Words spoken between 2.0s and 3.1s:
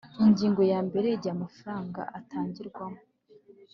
atangirwamo